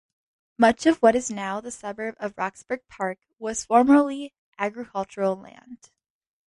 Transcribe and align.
Much 0.57 0.87
of 0.87 0.97
what 0.97 1.15
is 1.15 1.29
now 1.29 1.61
the 1.61 1.69
suburb 1.69 2.15
of 2.19 2.35
Roxburgh 2.35 2.81
Park 2.87 3.19
was 3.37 3.65
formerly 3.65 4.33
agricultural 4.57 5.35
land. 5.35 5.91